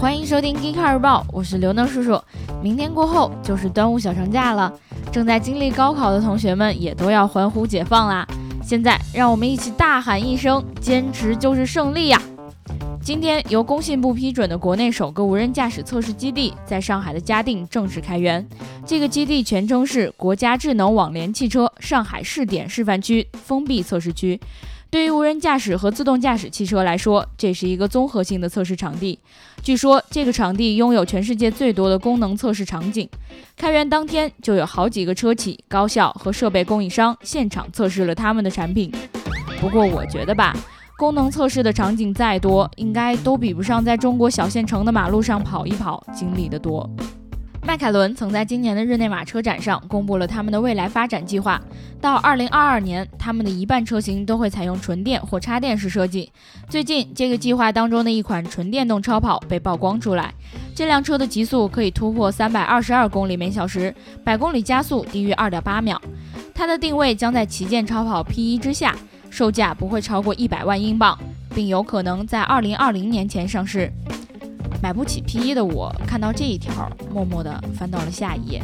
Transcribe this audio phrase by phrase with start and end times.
[0.00, 2.22] 欢迎收听《g e e k 日报》，我是刘能叔叔。
[2.62, 4.72] 明天过后就是端午小长假了，
[5.10, 8.24] 正在经历高考的同学们也都要欢呼解放啦！
[8.62, 12.22] 现在让我们一起大喊一声：坚持就是胜利呀！
[13.02, 18.46] 今天由工信部批准的国内首个无人驾驶测试基地在上海的嘉定正式开园。
[18.86, 24.38] 这个基地全称是国家智能网联汽车上海试点示范区封闭测试区。
[24.90, 29.18] 对于无人驾驶和自动驾驶汽车来说，这是一个综合性的测试场地。
[29.62, 33.06] 据说这个场地拥有全世界最多的功能测试场景。
[33.54, 38.90] 开园当天就有好几个车企、高校和设备供应商现场测试了他们的产品。
[39.60, 40.56] 不过我觉得吧，
[40.96, 46.88] 功能测试的场景再多，应该都比不上在中国小县城的马路上跑一跑经历的多。
[47.68, 51.60] 迈凯伦曾在今年的日内瓦车展上公布了他们的未来发展计划。
[52.00, 56.32] 到2022年，他们的一半车型都会采用纯电或插电式设计。
[56.70, 60.32] 最近，这个计划当中的一款纯电动超跑被曝光出来，
[60.74, 63.94] 这辆车的极速可以突破322公里每小时，
[64.24, 66.00] 百公里加速低于2.8秒。
[66.54, 68.96] 它的定位将在旗舰超跑 P1 之下，
[69.28, 71.18] 售价不会超过100万英镑，
[71.54, 73.92] 并有可能在2020年前上市。
[74.80, 78.62] 买不起 P1 的我，看到这一条，默默地翻到了下一页。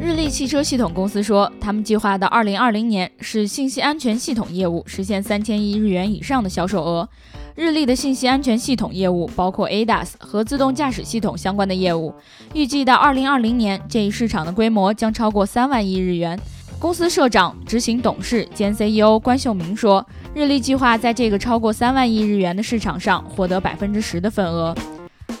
[0.00, 7.08] 日立汽车系统公司说，他们计划到2020年使信息安全系统业务实现三千亿日元以上的销售额。
[7.56, 12.14] 日立的信息安全系统业务包括 ADAS 和自动驾驶系统相关的业务，
[12.54, 16.38] 预计到2020年这一市场的规模将超过三万亿日元。
[16.80, 20.06] 公司社长、执行董事兼 CEO 关秀明说。
[20.32, 24.72] 日立计划在这个超过三万亿日元的市场上获得百分之十的份额。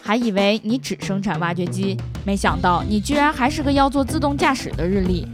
[0.02, 5.28] 还以为你只生产挖掘机，没想到你居然还是个要做自动驾驶的日立。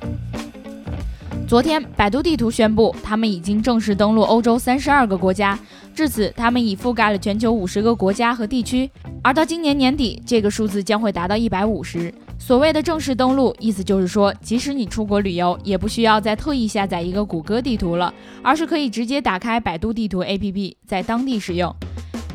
[1.49, 5.59] 昨天，百度地图宣布，他们已经正式登陆欧洲三十二个国家，
[5.95, 8.91] 至此，他们已覆盖了全球五十个国家和地区。
[9.23, 12.13] 而到今年年底，这个数字将会达到一百五十。
[12.39, 18.13] 所谓的正式登录，意思就是说，即使你出国旅游，也不需要再特意下载一个谷歌地图了，
[18.43, 21.75] 而是可以直接打开百度地图 APP，在当地使用。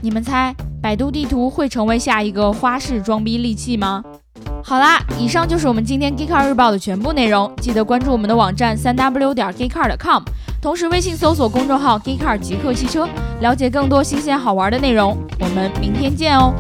[0.02, 4.04] 你们猜，百度地图会成为下一个花式装逼利器吗？
[4.64, 10.24] 好啦，以上就是我们今天 Geekcar 日报的全部内容，记得关注我们的网站三 w 点 geekcar.com，
[10.62, 13.08] 同时微信搜索公众号 Geekcar 极客汽车，
[13.42, 15.18] 了解更多新鲜好玩的内容。
[15.40, 16.54] 我们明天见哦。